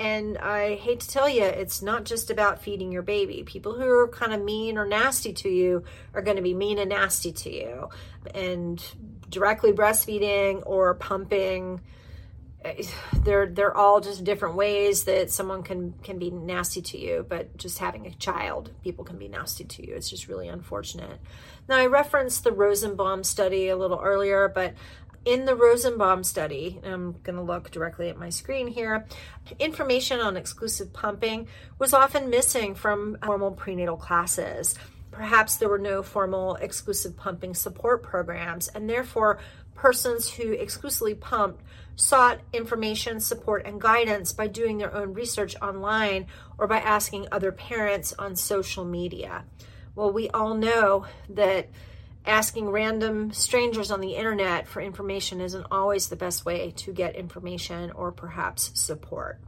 And 0.00 0.38
I 0.38 0.74
hate 0.76 1.00
to 1.00 1.08
tell 1.08 1.28
you, 1.28 1.44
it's 1.44 1.82
not 1.82 2.04
just 2.04 2.30
about 2.30 2.62
feeding 2.62 2.90
your 2.90 3.02
baby. 3.02 3.44
People 3.44 3.74
who 3.74 3.88
are 3.88 4.08
kind 4.08 4.32
of 4.32 4.42
mean 4.42 4.76
or 4.76 4.86
nasty 4.86 5.32
to 5.34 5.48
you 5.48 5.84
are 6.14 6.22
going 6.22 6.36
to 6.36 6.42
be 6.42 6.54
mean 6.54 6.78
and 6.78 6.90
nasty 6.90 7.32
to 7.32 7.54
you. 7.54 7.90
And 8.34 8.82
directly 9.28 9.72
breastfeeding 9.72 10.62
or 10.66 10.94
pumping, 10.94 11.80
they're 13.24 13.46
they're 13.46 13.76
all 13.76 14.00
just 14.00 14.24
different 14.24 14.54
ways 14.56 15.04
that 15.04 15.30
someone 15.30 15.62
can 15.62 15.94
can 16.02 16.18
be 16.18 16.30
nasty 16.30 16.82
to 16.82 16.98
you. 16.98 17.26
But 17.28 17.56
just 17.56 17.78
having 17.78 18.06
a 18.06 18.14
child, 18.14 18.70
people 18.82 19.04
can 19.04 19.18
be 19.18 19.28
nasty 19.28 19.64
to 19.64 19.86
you. 19.86 19.94
It's 19.94 20.10
just 20.10 20.28
really 20.28 20.48
unfortunate. 20.48 21.20
Now 21.68 21.76
I 21.76 21.86
referenced 21.86 22.44
the 22.44 22.52
Rosenbaum 22.52 23.24
study 23.24 23.68
a 23.68 23.76
little 23.76 24.00
earlier, 24.02 24.48
but 24.48 24.74
in 25.24 25.46
the 25.46 25.54
Rosenbaum 25.54 26.22
study, 26.22 26.80
I'm 26.84 27.12
going 27.22 27.36
to 27.36 27.42
look 27.42 27.70
directly 27.70 28.10
at 28.10 28.18
my 28.18 28.28
screen 28.28 28.66
here, 28.66 29.06
information 29.58 30.20
on 30.20 30.36
exclusive 30.36 30.92
pumping 30.92 31.48
was 31.78 31.94
often 31.94 32.28
missing 32.28 32.74
from 32.74 33.16
formal 33.24 33.52
prenatal 33.52 33.96
classes. 33.96 34.74
Perhaps 35.10 35.56
there 35.56 35.68
were 35.68 35.78
no 35.78 36.02
formal 36.02 36.56
exclusive 36.56 37.16
pumping 37.16 37.54
support 37.54 38.02
programs, 38.02 38.68
and 38.68 38.90
therefore, 38.90 39.38
persons 39.84 40.30
who 40.30 40.52
exclusively 40.52 41.12
pumped 41.12 41.62
sought 41.94 42.40
information, 42.54 43.20
support, 43.20 43.66
and 43.66 43.78
guidance 43.78 44.32
by 44.32 44.46
doing 44.46 44.78
their 44.78 44.94
own 44.94 45.12
research 45.12 45.54
online 45.60 46.26
or 46.56 46.66
by 46.66 46.78
asking 46.78 47.28
other 47.30 47.52
parents 47.52 48.14
on 48.18 48.34
social 48.34 48.86
media. 48.86 49.44
Well, 49.94 50.10
we 50.10 50.30
all 50.30 50.54
know 50.54 51.04
that 51.28 51.68
asking 52.24 52.70
random 52.70 53.30
strangers 53.34 53.90
on 53.90 54.00
the 54.00 54.14
internet 54.14 54.66
for 54.66 54.80
information 54.80 55.42
isn't 55.42 55.66
always 55.70 56.08
the 56.08 56.16
best 56.16 56.46
way 56.46 56.72
to 56.76 56.90
get 56.90 57.14
information 57.14 57.90
or 57.90 58.10
perhaps 58.10 58.70
support. 58.72 59.38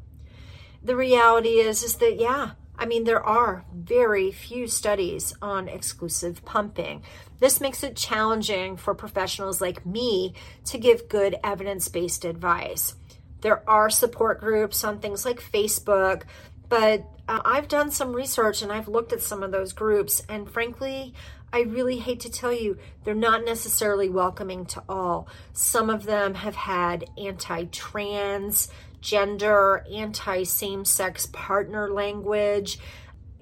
The 0.83 0.97
reality 0.97 1.61
is 1.61 1.83
is 1.83 1.97
that 1.97 2.21
yeah, 2.21 2.51
I 2.79 2.87
mean 2.87 3.05
there 3.05 3.23
are 3.23 3.65
very 3.75 4.31
few 4.31 4.69
studies 4.69 5.35
on 5.41 5.69
exclusive 5.69 6.45
pumping. 6.45 7.03
This 7.41 7.61
makes 7.61 7.83
it 7.83 7.97
challenging 7.97 8.77
for 8.77 8.95
professionals 8.95 9.61
like 9.61 9.85
me 9.87 10.35
to 10.67 10.79
give 10.79 11.09
good 11.09 11.37
evidence-based 11.43 12.25
advice. 12.25 12.95
There 13.41 13.69
are 13.69 13.91
support 13.91 14.41
groups 14.41 14.85
on 14.85 14.99
things 14.99 15.25
like 15.25 15.41
Facebook, 15.41 16.23
but 16.69 17.05
uh, 17.29 17.41
I've 17.45 17.69
done 17.69 17.91
some 17.91 18.13
research 18.13 18.63
and 18.63 18.73
I've 18.73 18.89
looked 18.89 19.13
at 19.13 19.23
some 19.23 19.43
of 19.43 19.53
those 19.53 19.73
groups 19.73 20.23
and 20.29 20.51
frankly, 20.51 21.15
I 21.53 21.61
really 21.61 21.99
hate 21.99 22.21
to 22.21 22.31
tell 22.31 22.53
you, 22.53 22.77
they're 23.05 23.15
not 23.15 23.45
necessarily 23.45 24.09
welcoming 24.09 24.67
to 24.67 24.83
all. 24.89 25.29
Some 25.53 25.91
of 25.91 26.05
them 26.05 26.35
have 26.35 26.57
had 26.57 27.09
anti 27.17 27.65
trans, 27.67 28.69
gender, 29.07 29.85
anti 29.93 30.43
same 30.45 30.85
sex 30.85 31.27
partner 31.27 31.89
language. 31.91 32.79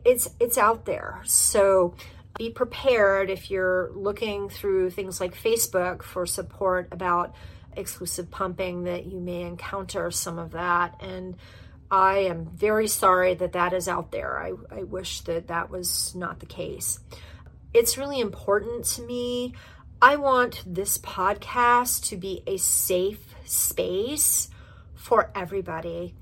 It's, 0.04 0.28
it's 0.38 0.58
out 0.58 0.84
there. 0.84 1.22
So 1.24 1.94
be 2.36 2.50
prepared 2.50 3.30
if 3.30 3.50
you're 3.50 3.90
looking 3.94 4.48
through 4.48 4.90
things 4.90 5.20
like 5.20 5.34
Facebook 5.34 6.02
for 6.02 6.26
support 6.26 6.88
about 6.92 7.34
exclusive 7.76 8.30
pumping 8.30 8.84
that 8.84 9.06
you 9.06 9.20
may 9.20 9.42
encounter 9.42 10.10
some 10.10 10.38
of 10.38 10.52
that. 10.52 11.00
And 11.00 11.36
I 11.90 12.18
am 12.18 12.46
very 12.46 12.88
sorry 12.88 13.34
that 13.34 13.52
that 13.52 13.72
is 13.72 13.88
out 13.88 14.12
there. 14.12 14.38
I, 14.38 14.52
I 14.78 14.82
wish 14.82 15.22
that 15.22 15.48
that 15.48 15.70
was 15.70 16.14
not 16.14 16.40
the 16.40 16.46
case 16.46 17.00
it's 17.74 17.98
really 17.98 18.20
important 18.20 18.84
to 18.84 19.02
me. 19.02 19.52
I 20.00 20.16
want 20.16 20.62
this 20.64 20.96
podcast 20.96 22.08
to 22.08 22.16
be 22.16 22.42
a 22.46 22.56
safe 22.56 23.34
space 23.44 24.48
for 25.04 25.30
everybody. 25.34 26.14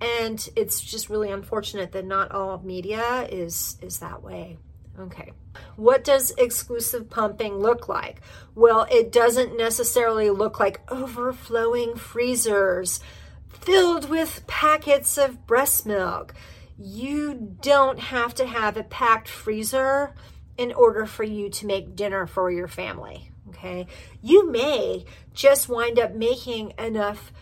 And 0.00 0.48
it's 0.56 0.80
just 0.80 1.10
really 1.10 1.30
unfortunate 1.30 1.92
that 1.92 2.06
not 2.06 2.32
all 2.32 2.58
media 2.64 3.28
is 3.30 3.76
is 3.82 3.98
that 3.98 4.22
way. 4.22 4.56
Okay. 4.98 5.32
What 5.76 6.04
does 6.04 6.32
exclusive 6.38 7.10
pumping 7.10 7.56
look 7.58 7.86
like? 7.86 8.22
Well, 8.54 8.86
it 8.90 9.12
doesn't 9.12 9.58
necessarily 9.58 10.30
look 10.30 10.58
like 10.58 10.80
overflowing 10.90 11.96
freezers 11.96 13.00
filled 13.48 14.08
with 14.08 14.46
packets 14.46 15.18
of 15.18 15.46
breast 15.46 15.84
milk. 15.84 16.32
You 16.78 17.56
don't 17.60 17.98
have 17.98 18.34
to 18.36 18.46
have 18.46 18.78
a 18.78 18.84
packed 18.84 19.28
freezer 19.28 20.14
in 20.56 20.72
order 20.72 21.04
for 21.04 21.24
you 21.24 21.50
to 21.50 21.66
make 21.66 21.94
dinner 21.94 22.26
for 22.26 22.50
your 22.50 22.68
family. 22.68 23.30
Okay. 23.50 23.86
You 24.22 24.50
may 24.50 25.04
just 25.34 25.68
wind 25.68 25.98
up 25.98 26.14
making 26.14 26.72
enough 26.78 27.32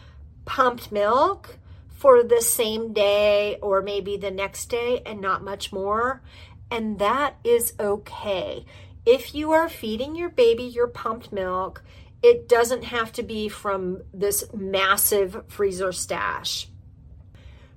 pumped 0.49 0.91
milk 0.91 1.59
for 1.91 2.23
the 2.23 2.41
same 2.41 2.95
day 2.95 3.59
or 3.61 3.83
maybe 3.83 4.17
the 4.17 4.31
next 4.31 4.67
day 4.71 5.03
and 5.05 5.21
not 5.21 5.45
much 5.45 5.73
more. 5.73 6.23
And 6.71 6.99
that 6.99 7.37
is 7.45 7.75
okay. 7.79 8.65
If 9.05 9.35
you 9.35 9.53
are 9.53 9.69
feeding 9.69 10.17
your 10.17 10.31
baby 10.31 10.65
your 10.65 10.87
pumped 10.87 11.33
milk, 11.33 11.85
it 12.23 12.49
doesn't 12.49 12.85
have 12.85 13.13
to 13.13 13.23
be 13.23 13.51
from 13.51 14.03
this 14.15 14.45
massive 14.55 15.45
freezer 15.49 15.93
stash. 15.93 16.69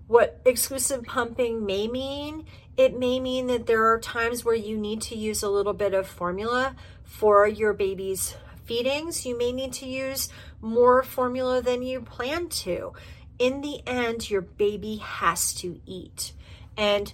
What 0.07 0.41
exclusive 0.45 1.03
pumping 1.03 1.65
may 1.65 1.87
mean 1.87 2.45
it 2.77 2.97
may 2.97 3.19
mean 3.19 3.47
that 3.47 3.65
there 3.65 3.91
are 3.91 3.99
times 3.99 4.45
where 4.45 4.55
you 4.55 4.77
need 4.77 5.01
to 5.03 5.15
use 5.15 5.43
a 5.43 5.49
little 5.49 5.73
bit 5.73 5.93
of 5.93 6.07
formula 6.07 6.75
for 7.03 7.45
your 7.45 7.73
baby's 7.73 8.35
feedings. 8.71 9.25
You 9.25 9.37
may 9.37 9.51
need 9.51 9.73
to 9.73 9.85
use 9.85 10.29
more 10.61 11.03
formula 11.03 11.61
than 11.61 11.83
you 11.83 11.99
plan 11.99 12.47
to. 12.49 12.93
In 13.37 13.61
the 13.61 13.85
end, 13.85 14.29
your 14.29 14.41
baby 14.41 14.97
has 14.97 15.53
to 15.55 15.81
eat. 15.85 16.31
And 16.77 17.13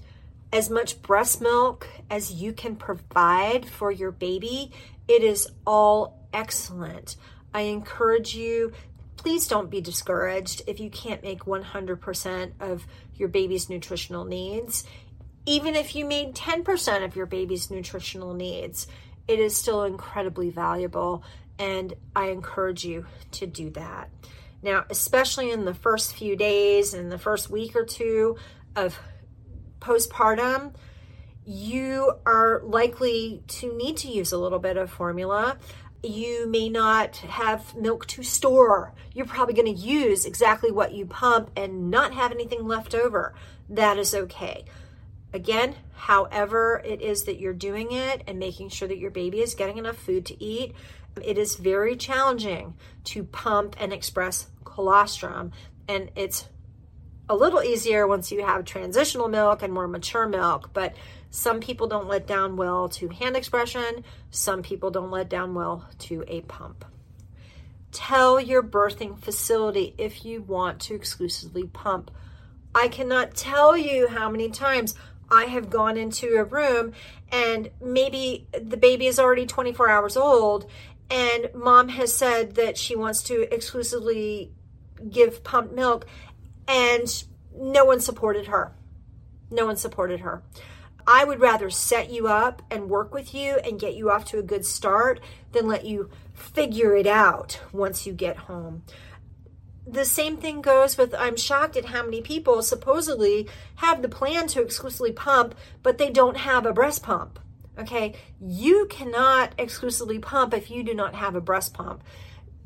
as 0.54 0.70
much 0.70 1.02
breast 1.02 1.42
milk 1.42 1.88
as 2.12 2.32
you 2.32 2.54
can 2.54 2.76
provide 2.76 3.68
for 3.68 3.92
your 3.92 4.12
baby, 4.12 4.72
it 5.08 5.24
is 5.24 5.48
all 5.66 6.28
excellent. 6.32 7.16
I 7.54 7.62
encourage 7.62 8.36
you 8.36 8.74
please 9.16 9.48
don't 9.48 9.72
be 9.72 9.82
discouraged 9.82 10.62
if 10.68 10.80
you 10.80 10.92
can't 10.92 11.24
make 11.24 11.46
100% 11.46 12.52
of 12.60 12.86
your 13.16 13.30
baby's 13.30 13.68
nutritional 13.68 14.26
needs 14.26 14.86
even 15.48 15.76
if 15.76 15.96
you 15.96 16.06
made 16.06 16.36
10% 16.36 17.06
of 17.06 17.16
your 17.16 17.26
baby's 17.26 17.72
nutritional 17.72 18.34
needs, 18.34 18.86
it 19.28 19.40
is 19.40 19.56
still 19.56 19.84
incredibly 19.84 20.50
valuable. 20.50 21.24
And 21.60 21.94
I 22.16 22.28
encourage 22.28 22.86
you 22.86 23.06
to 23.32 23.48
do 23.48 23.70
that. 23.72 24.10
Now, 24.62 24.86
especially 24.90 25.52
in 25.52 25.66
the 25.66 25.74
first 25.74 26.16
few 26.16 26.36
days 26.36 26.94
and 26.94 27.12
the 27.12 27.18
first 27.18 27.50
week 27.50 27.76
or 27.76 27.86
two 27.86 28.38
of 28.76 29.00
postpartum, 29.80 30.74
you 31.46 32.12
are 32.26 32.62
likely 32.64 33.42
to 33.48 33.76
need 33.78 33.98
to 33.98 34.10
use 34.10 34.32
a 34.32 34.38
little 34.38 34.60
bit 34.60 34.78
of 34.78 34.92
formula. 34.92 35.58
You 36.04 36.48
may 36.48 36.70
not 36.70 37.18
have 37.18 37.76
milk 37.76 38.06
to 38.08 38.24
store. 38.24 38.94
You're 39.14 39.26
probably 39.26 39.54
going 39.54 39.74
to 39.74 39.82
use 39.82 40.26
exactly 40.26 40.72
what 40.72 40.94
you 40.94 41.06
pump 41.06 41.52
and 41.56 41.90
not 41.90 42.14
have 42.14 42.32
anything 42.32 42.68
left 42.68 42.94
over. 42.94 43.34
That 43.70 43.98
is 43.98 44.14
okay. 44.14 44.66
Again, 45.34 45.76
however 45.94 46.82
it 46.86 47.02
is 47.02 47.24
that 47.24 47.40
you're 47.40 47.54
doing 47.54 47.92
it 47.92 48.24
and 48.28 48.40
making 48.40 48.70
sure 48.70 48.88
that 48.88 48.98
your 48.98 49.12
baby 49.12 49.42
is 49.42 49.56
getting 49.56 49.78
enough 49.78 49.98
food 49.98 50.26
to 50.28 50.44
eat, 50.44 50.74
it 51.24 51.38
is 51.38 51.56
very 51.56 51.96
challenging 51.96 52.76
to 53.06 53.24
pump 53.24 53.76
and 53.80 53.94
express 53.94 54.48
colostrum. 54.64 55.52
And 55.88 56.12
it's 56.16 56.48
a 57.30 57.36
little 57.36 57.62
easier 57.62 58.08
once 58.08 58.32
you 58.32 58.46
have 58.46 58.66
transitional 58.66 59.28
milk 59.28 59.62
and 59.62 59.74
more 59.74 59.88
mature 59.88 60.28
milk, 60.28 60.72
but 60.74 60.96
some 61.30 61.60
people 61.60 61.88
don't 61.88 62.08
let 62.08 62.26
down 62.26 62.56
well 62.56 62.88
to 62.90 63.10
hand 63.10 63.36
expression, 63.36 64.04
some 64.32 64.62
people 64.62 64.92
don't 64.92 65.12
let 65.12 65.30
down 65.30 65.54
well 65.54 65.86
to 66.00 66.24
a 66.28 66.42
pump. 66.42 66.86
Tell 67.92 68.40
your 68.40 68.64
birthing 68.64 69.20
facility 69.20 69.94
if 69.98 70.24
you 70.24 70.42
want 70.42 70.80
to 70.82 70.96
exclusively 70.96 71.66
pump. 71.66 72.12
I 72.74 72.88
cannot 72.88 73.36
tell 73.36 73.76
you 73.76 74.08
how 74.08 74.30
many 74.30 74.50
times 74.50 74.96
I 75.30 75.46
have 75.46 75.70
gone 75.70 75.98
into 75.98 76.38
a 76.38 76.44
room 76.44 76.94
and 77.32 77.70
maybe 77.82 78.48
the 78.54 78.78
baby 78.78 79.08
is 79.08 79.20
already 79.20 79.46
24 79.46 79.90
hours 79.90 80.16
old 80.16 80.70
and 81.10 81.50
mom 81.54 81.90
has 81.90 82.14
said 82.14 82.56
that 82.56 82.78
she 82.78 82.96
wants 82.96 83.24
to 83.24 83.54
exclusively 83.54 84.52
give 85.10 85.44
pumped 85.44 85.74
milk 85.74 86.06
and 86.68 87.24
no 87.56 87.86
one 87.86 88.00
supported 88.00 88.48
her. 88.48 88.74
No 89.50 89.66
one 89.66 89.78
supported 89.78 90.22
her. 90.22 90.44
I 91.06 91.24
would 91.24 91.40
rather 91.40 91.70
set 91.70 92.10
you 92.10 92.28
up 92.28 92.62
and 92.70 92.90
work 92.90 93.14
with 93.14 93.34
you 93.34 93.60
and 93.64 93.80
get 93.80 93.96
you 93.96 94.12
off 94.12 94.26
to 94.26 94.40
a 94.40 94.44
good 94.44 94.66
start 94.66 95.22
than 95.54 95.68
let 95.68 95.86
you 95.86 96.10
figure 96.34 96.96
it 96.96 97.08
out 97.08 97.62
once 97.72 98.06
you 98.06 98.12
get 98.12 98.36
home. 98.38 98.84
The 99.90 100.04
same 100.04 100.36
thing 100.36 100.60
goes 100.60 100.98
with 100.98 101.16
I'm 101.16 101.38
shocked 101.38 101.78
at 101.78 101.86
how 101.86 102.04
many 102.04 102.22
people 102.22 102.62
supposedly 102.62 103.48
have 103.76 104.02
the 104.02 104.10
plan 104.10 104.48
to 104.48 104.62
exclusively 104.62 105.14
pump, 105.14 105.56
but 105.82 105.98
they 105.98 106.10
don't 106.10 106.38
have 106.38 106.66
a 106.66 106.74
breast 106.74 107.04
pump. 107.04 107.40
Okay, 107.78 108.16
you 108.42 108.88
cannot 108.90 109.54
exclusively 109.58 110.20
pump 110.20 110.54
if 110.54 110.72
you 110.72 110.84
do 110.84 110.94
not 110.94 111.16
have 111.16 111.36
a 111.36 111.42
breast 111.42 111.74
pump. 111.74 112.04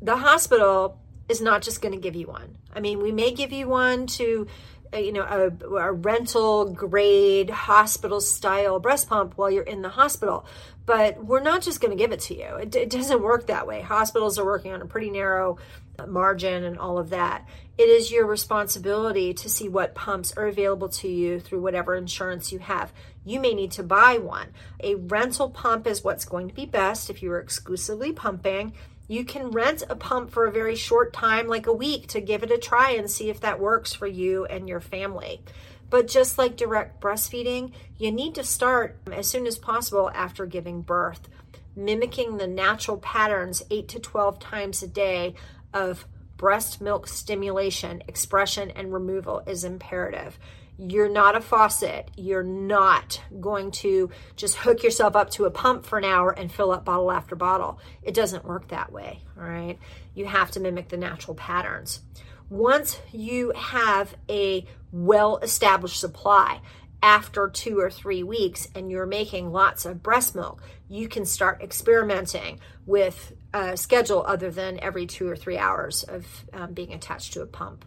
The 0.00 0.16
hospital 0.16 0.98
is 1.28 1.40
not 1.40 1.62
just 1.62 1.82
going 1.82 1.94
to 1.94 2.00
give 2.00 2.16
you 2.16 2.26
one. 2.26 2.56
I 2.74 2.80
mean, 2.80 3.00
we 3.00 3.12
may 3.12 3.32
give 3.32 3.52
you 3.52 3.68
one 3.68 4.06
to 4.18 4.46
uh, 4.94 4.98
you 4.98 5.12
know 5.12 5.22
a, 5.22 5.74
a, 5.74 5.92
rental 5.92 6.70
grade 6.70 7.48
hospital 7.48 8.20
style 8.20 8.78
breast 8.78 9.08
pump 9.08 9.38
while 9.38 9.50
you're 9.50 9.62
in 9.62 9.80
the 9.80 9.88
hospital 9.88 10.44
but 10.84 11.24
we're 11.24 11.40
not 11.40 11.62
just 11.62 11.80
going 11.80 11.90
to 11.90 11.96
give 11.96 12.12
it 12.12 12.20
to 12.20 12.36
you 12.36 12.56
it, 12.56 12.74
it, 12.74 12.90
doesn't 12.90 13.22
work 13.22 13.46
that 13.46 13.66
way 13.66 13.80
hospitals 13.80 14.38
are 14.38 14.44
working 14.44 14.70
on 14.72 14.82
a 14.82 14.86
pretty 14.86 15.08
narrow 15.08 15.56
margin 16.06 16.64
and 16.64 16.78
all 16.78 16.98
of 16.98 17.10
that 17.10 17.46
it 17.78 17.88
is 17.88 18.12
your 18.12 18.26
responsibility 18.26 19.32
to 19.32 19.48
see 19.48 19.68
what 19.68 19.94
pumps 19.94 20.32
are 20.36 20.46
available 20.46 20.90
to 20.90 21.08
you 21.08 21.40
through 21.40 21.62
whatever 21.62 21.96
insurance 21.96 22.52
you 22.52 22.58
have. 22.58 22.92
You 23.24 23.40
may 23.40 23.54
need 23.54 23.72
to 23.72 23.82
buy 23.82 24.18
one. 24.18 24.48
A 24.80 24.96
rental 24.96 25.48
pump 25.48 25.86
is 25.86 26.04
what's 26.04 26.26
going 26.26 26.48
to 26.48 26.54
be 26.54 26.66
best. 26.66 27.08
If 27.08 27.22
you 27.22 27.32
are 27.32 27.40
exclusively 27.40 28.12
pumping 28.12 28.74
you 29.08 29.24
can 29.24 29.50
rent 29.50 29.82
a 29.90 29.96
pump 29.96 30.30
for 30.30 30.46
a 30.46 30.52
very 30.52 30.76
short 30.76 31.12
time, 31.12 31.46
like 31.46 31.66
a 31.66 31.72
week, 31.72 32.06
to 32.06 32.20
give 32.20 32.42
it 32.42 32.50
a 32.50 32.56
try 32.56 32.92
and 32.92 33.10
see 33.10 33.28
if 33.28 33.40
that 33.40 33.60
works 33.60 33.92
for 33.92 34.06
you 34.06 34.46
and 34.46 34.68
your 34.68 34.80
family. 34.80 35.42
But 35.90 36.06
just 36.06 36.38
like 36.38 36.56
direct 36.56 37.00
breastfeeding, 37.00 37.72
you 37.98 38.10
need 38.10 38.34
to 38.36 38.44
start 38.44 38.96
as 39.12 39.26
soon 39.26 39.46
as 39.46 39.58
possible 39.58 40.10
after 40.14 40.46
giving 40.46 40.80
birth, 40.80 41.28
mimicking 41.76 42.38
the 42.38 42.46
natural 42.46 42.96
patterns 42.96 43.62
8 43.70 43.88
to 43.88 44.00
12 44.00 44.38
times 44.38 44.82
a 44.82 44.88
day 44.88 45.34
of 45.74 46.06
breast 46.36 46.80
milk 46.80 47.06
stimulation, 47.06 48.02
expression, 48.08 48.70
and 48.72 48.92
removal 48.92 49.42
is 49.46 49.64
imperative. 49.64 50.38
You're 50.78 51.08
not 51.08 51.36
a 51.36 51.40
faucet. 51.40 52.10
You're 52.16 52.42
not 52.42 53.20
going 53.40 53.70
to 53.72 54.10
just 54.36 54.56
hook 54.56 54.82
yourself 54.82 55.14
up 55.14 55.30
to 55.30 55.44
a 55.44 55.50
pump 55.50 55.86
for 55.86 55.98
an 55.98 56.04
hour 56.04 56.30
and 56.30 56.50
fill 56.50 56.72
up 56.72 56.84
bottle 56.84 57.12
after 57.12 57.36
bottle. 57.36 57.78
It 58.02 58.14
doesn't 58.14 58.44
work 58.44 58.68
that 58.68 58.90
way, 58.90 59.20
all 59.38 59.44
right? 59.44 59.78
You 60.14 60.26
have 60.26 60.50
to 60.52 60.60
mimic 60.60 60.88
the 60.88 60.96
natural 60.96 61.34
patterns. 61.36 62.00
Once 62.48 63.00
you 63.12 63.52
have 63.56 64.14
a 64.28 64.66
well 64.90 65.38
established 65.38 66.00
supply, 66.00 66.60
after 67.02 67.48
two 67.48 67.80
or 67.80 67.90
three 67.90 68.22
weeks 68.22 68.68
and 68.74 68.90
you're 68.90 69.06
making 69.06 69.50
lots 69.50 69.84
of 69.84 70.02
breast 70.02 70.34
milk, 70.34 70.62
you 70.88 71.08
can 71.08 71.24
start 71.24 71.60
experimenting 71.60 72.60
with 72.86 73.32
a 73.52 73.76
schedule 73.76 74.24
other 74.26 74.50
than 74.50 74.78
every 74.80 75.06
two 75.06 75.28
or 75.28 75.36
three 75.36 75.58
hours 75.58 76.04
of 76.04 76.44
um, 76.52 76.72
being 76.72 76.92
attached 76.92 77.32
to 77.32 77.42
a 77.42 77.46
pump 77.46 77.84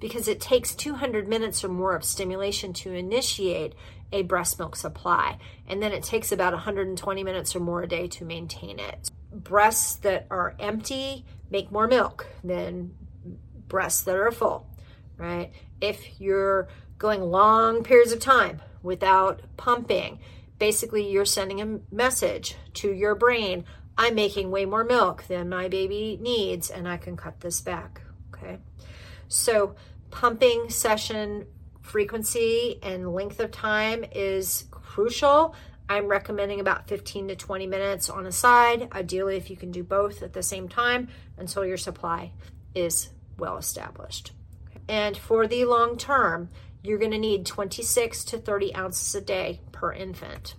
because 0.00 0.28
it 0.28 0.40
takes 0.40 0.74
200 0.74 1.28
minutes 1.28 1.64
or 1.64 1.68
more 1.68 1.94
of 1.94 2.04
stimulation 2.04 2.72
to 2.72 2.92
initiate 2.92 3.74
a 4.12 4.22
breast 4.22 4.58
milk 4.58 4.76
supply. 4.76 5.38
And 5.66 5.82
then 5.82 5.92
it 5.92 6.02
takes 6.02 6.32
about 6.32 6.52
120 6.52 7.24
minutes 7.24 7.54
or 7.54 7.60
more 7.60 7.82
a 7.82 7.88
day 7.88 8.08
to 8.08 8.24
maintain 8.24 8.78
it. 8.78 9.10
Breasts 9.32 9.96
that 9.96 10.26
are 10.30 10.56
empty 10.58 11.24
make 11.50 11.70
more 11.70 11.86
milk 11.86 12.26
than 12.42 12.94
breasts 13.68 14.02
that 14.02 14.16
are 14.16 14.30
full, 14.30 14.66
right? 15.16 15.52
If 15.80 16.20
you're 16.20 16.68
going 16.98 17.22
long 17.22 17.82
periods 17.84 18.12
of 18.12 18.20
time 18.20 18.60
without 18.82 19.40
pumping, 19.56 20.18
basically 20.58 21.10
you're 21.10 21.24
sending 21.24 21.60
a 21.60 21.80
message 21.94 22.56
to 22.74 22.92
your 22.92 23.14
brain 23.14 23.64
I'm 24.00 24.14
making 24.14 24.52
way 24.52 24.64
more 24.64 24.84
milk 24.84 25.24
than 25.26 25.48
my 25.48 25.66
baby 25.66 26.16
needs, 26.22 26.70
and 26.70 26.88
I 26.88 26.98
can 26.98 27.16
cut 27.16 27.40
this 27.40 27.60
back. 27.60 28.02
Okay. 28.32 28.58
So, 29.26 29.74
pumping 30.12 30.70
session 30.70 31.46
frequency 31.82 32.78
and 32.82 33.12
length 33.12 33.40
of 33.40 33.50
time 33.50 34.04
is 34.12 34.66
crucial. 34.70 35.54
I'm 35.88 36.06
recommending 36.06 36.60
about 36.60 36.86
15 36.86 37.28
to 37.28 37.36
20 37.36 37.66
minutes 37.66 38.08
on 38.08 38.26
a 38.26 38.32
side, 38.32 38.88
ideally, 38.92 39.36
if 39.36 39.50
you 39.50 39.56
can 39.56 39.72
do 39.72 39.82
both 39.82 40.22
at 40.22 40.32
the 40.32 40.42
same 40.42 40.68
time 40.68 41.08
until 41.36 41.64
your 41.64 41.76
supply 41.76 42.32
is 42.74 43.08
well 43.36 43.56
established. 43.56 44.32
And 44.88 45.16
for 45.16 45.46
the 45.46 45.64
long 45.64 45.96
term, 45.96 46.50
you're 46.88 46.98
going 46.98 47.10
to 47.10 47.18
need 47.18 47.44
26 47.44 48.24
to 48.24 48.38
30 48.38 48.74
ounces 48.74 49.14
a 49.14 49.20
day 49.20 49.60
per 49.72 49.92
infant. 49.92 50.54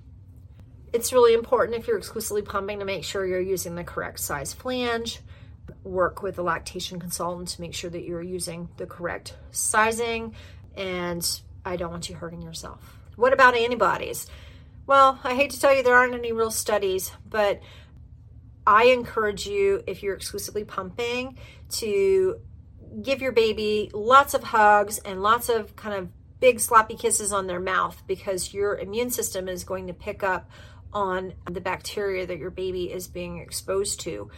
It's 0.94 1.12
really 1.12 1.34
important 1.34 1.78
if 1.78 1.88
you're 1.88 1.98
exclusively 1.98 2.44
pumping 2.44 2.80
to 2.80 2.86
make 2.86 3.04
sure 3.04 3.26
you're 3.26 3.42
using 3.42 3.76
the 3.76 3.84
correct 3.84 4.20
size 4.20 4.54
flange, 4.54 5.22
work 5.84 6.22
with 6.22 6.38
a 6.38 6.44
lactation 6.44 7.00
consultant 7.00 7.50
to 7.50 7.62
make 7.62 7.74
sure 7.74 7.90
that 7.90 8.04
you're 8.04 8.22
using 8.22 8.70
the 8.78 8.86
correct 8.86 9.36
sizing 9.52 10.36
and 10.76 11.42
I 11.66 11.76
don't 11.76 11.92
want 11.92 12.10
you 12.10 12.16
hurting 12.16 12.42
yourself. 12.42 12.98
What 13.16 13.34
about 13.34 13.56
antibodies? 13.56 14.28
Well, 14.86 15.20
I 15.24 15.36
hate 15.36 15.52
to 15.52 15.60
tell 15.60 15.76
you 15.76 15.84
there 15.84 15.96
aren't 15.96 16.16
any 16.16 16.32
real 16.32 16.52
studies, 16.52 17.12
but 17.28 17.60
I 18.66 18.86
encourage 18.86 19.48
you, 19.48 19.84
if 19.88 20.04
you're 20.04 20.16
exclusively 20.16 20.64
pumping, 20.64 21.38
to 21.72 22.40
give 23.02 23.22
your 23.22 23.32
baby 23.32 23.92
lots 23.94 24.34
of 24.34 24.44
hugs 24.44 25.00
and 25.00 25.22
lots 25.22 25.50
of 25.50 25.76
kind 25.76 25.96
of 25.96 26.10
big 26.40 26.60
sloppy 26.60 26.96
kisses 26.96 27.34
on 27.34 27.48
their 27.48 27.60
mouth 27.60 28.02
because 28.08 28.54
your 28.54 28.78
immune 28.78 29.10
system 29.10 29.48
is 29.48 29.64
going 29.64 29.88
to 29.88 29.94
pick 29.94 30.24
up 30.24 30.50
on 30.94 31.34
the 31.50 31.62
bacteria 31.62 32.26
that 32.26 32.38
your 32.38 32.50
baby 32.50 32.92
is 32.92 33.08
being 33.08 33.38
exposed 33.38 34.00
to. 34.02 34.30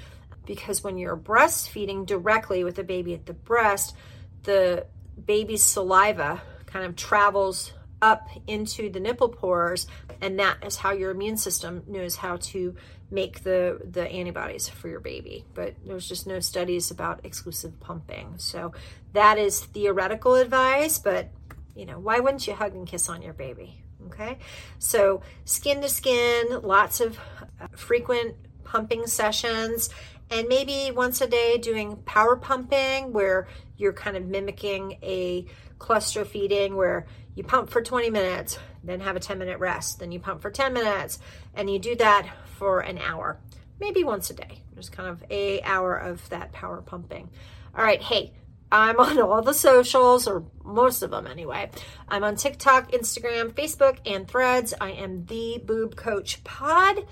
Because 0.46 0.84
when 0.84 0.98
you're 0.98 1.18
breastfeeding 1.18 2.06
directly 2.06 2.64
with 2.64 2.76
the 2.76 2.84
baby 2.84 3.14
at 3.14 3.26
the 3.26 3.34
breast, 3.34 3.96
the 4.44 4.86
baby's 5.26 5.64
saliva 5.64 6.42
kind 6.66 6.86
of 6.86 6.96
travels 6.96 7.74
up 8.02 8.28
into 8.48 8.90
the 8.90 9.00
nipple 9.00 9.30
pores 9.30 9.86
and 10.22 10.40
that 10.40 10.58
is 10.66 10.78
how 10.78 10.92
your 10.92 11.12
immune 11.12 11.38
system 11.38 11.84
knows 11.88 12.16
how 12.16 12.38
to 12.38 12.76
make 13.12 13.44
the 13.44 13.80
the 13.92 14.08
antibodies 14.08 14.70
for 14.70 14.88
your 14.88 15.00
baby. 15.00 15.46
But 15.54 15.76
there's 15.86 16.08
just 16.08 16.26
no 16.26 16.40
studies 16.40 16.90
about 16.90 17.26
exclusive 17.26 17.80
pumping. 17.80 18.36
So 18.38 18.72
that 19.14 19.38
is 19.38 19.60
theoretical 19.60 20.36
advice 20.36 20.98
but 20.98 21.30
you 21.76 21.86
know 21.86 22.00
why 22.00 22.20
wouldn't 22.20 22.46
you 22.48 22.54
hug 22.54 22.74
and 22.74 22.88
kiss 22.88 23.10
on 23.10 23.22
your 23.22 23.34
baby 23.34 23.84
okay 24.08 24.38
so 24.80 25.22
skin 25.46 25.82
to 25.82 25.90
skin 25.90 26.48
lots 26.62 27.02
of 27.02 27.18
uh, 27.60 27.68
frequent 27.76 28.36
pumping 28.64 29.06
sessions 29.06 29.90
and 30.30 30.48
maybe 30.48 30.92
once 30.92 31.20
a 31.22 31.28
day 31.28 31.58
doing 31.58 31.98
power 32.06 32.36
pumping 32.38 33.12
where 33.12 33.48
you're 33.78 33.94
kind 33.94 34.16
of 34.16 34.26
mimicking 34.26 34.98
a 35.04 35.46
cluster 35.78 36.24
feeding 36.24 36.76
where 36.76 37.06
you 37.36 37.44
pump 37.44 37.70
for 37.70 37.82
20 37.82 38.10
minutes, 38.10 38.60
then 38.84 39.00
have 39.00 39.16
a 39.16 39.20
10 39.20 39.38
minute 39.40 39.60
rest, 39.60 40.00
then 40.00 40.12
you 40.12 40.20
pump 40.20 40.42
for 40.42 40.52
10 40.52 40.74
minutes, 40.74 41.20
and 41.54 41.70
you 41.70 41.80
do 41.80 41.96
that 41.96 42.30
for 42.58 42.80
an 42.82 42.98
hour, 42.98 43.40
maybe 43.80 44.04
once 44.04 44.30
a 44.30 44.34
day. 44.34 44.62
Just 44.76 44.92
kind 44.92 45.10
of 45.10 45.24
a 45.30 45.62
hour 45.64 45.96
of 45.96 46.28
that 46.30 46.52
power 46.52 46.82
pumping. 46.82 47.30
All 47.76 47.84
right, 47.84 48.02
hey, 48.02 48.34
I'm 48.72 49.00
on 49.00 49.20
all 49.20 49.42
the 49.42 49.54
socials, 49.54 50.28
or 50.28 50.46
most 50.64 51.02
of 51.04 51.12
them 51.12 51.28
anyway. 51.28 51.70
I'm 52.08 52.24
on 52.24 52.36
TikTok, 52.36 52.92
Instagram, 52.92 53.52
Facebook, 53.52 53.98
and 54.06 54.28
Threads. 54.28 54.74
I 54.80 54.92
am 54.92 55.26
the 55.26 55.62
Boob 55.66 55.96
Coach 55.96 56.44
Pod. 56.44 57.06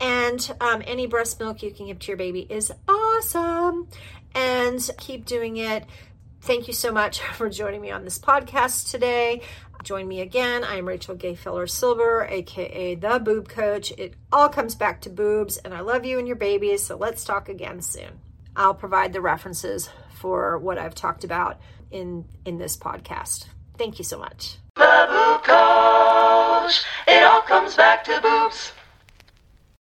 And 0.00 0.54
um, 0.60 0.82
any 0.86 1.06
breast 1.06 1.40
milk 1.40 1.62
you 1.62 1.72
can 1.72 1.86
give 1.86 1.98
to 2.00 2.08
your 2.08 2.16
baby 2.16 2.46
is 2.48 2.72
awesome. 2.86 3.88
And 4.34 4.90
keep 4.98 5.24
doing 5.24 5.56
it. 5.56 5.86
Thank 6.42 6.68
you 6.68 6.74
so 6.74 6.92
much 6.92 7.20
for 7.34 7.48
joining 7.48 7.80
me 7.80 7.90
on 7.90 8.04
this 8.04 8.18
podcast 8.18 8.90
today. 8.90 9.42
Join 9.84 10.06
me 10.06 10.20
again. 10.20 10.64
I'm 10.64 10.86
Rachel 10.86 11.16
Gayfeller 11.16 11.70
Silver, 11.70 12.26
aka 12.28 12.96
the 12.96 13.20
Boob 13.20 13.48
Coach. 13.48 13.92
It 13.96 14.14
all 14.32 14.48
comes 14.48 14.74
back 14.74 15.00
to 15.02 15.10
boobs, 15.10 15.56
and 15.56 15.72
I 15.72 15.80
love 15.80 16.04
you 16.04 16.18
and 16.18 16.26
your 16.26 16.36
babies. 16.36 16.84
So 16.84 16.96
let's 16.96 17.24
talk 17.24 17.48
again 17.48 17.80
soon. 17.80 18.20
I'll 18.56 18.74
provide 18.74 19.12
the 19.12 19.20
references 19.20 19.88
for 20.18 20.58
what 20.58 20.78
I've 20.78 20.94
talked 20.94 21.24
about 21.24 21.60
in 21.90 22.24
in 22.44 22.58
this 22.58 22.76
podcast. 22.76 23.46
Thank 23.76 23.98
you 23.98 24.04
so 24.04 24.18
much. 24.18 24.58
The 24.74 25.06
Boob 25.08 25.44
Coach. 25.44 26.84
It 27.06 27.22
all 27.22 27.42
comes 27.42 27.76
back 27.76 28.04
to 28.04 28.20
boobs. 28.20 28.72